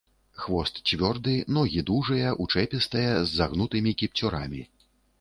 Хвост 0.45 0.79
цвёрды, 0.91 1.35
ногі 1.59 1.85
дужыя, 1.91 2.33
учэпістыя, 2.47 3.15
з 3.21 3.29
загнутымі 3.45 3.99
кіпцюрамі. 4.05 4.69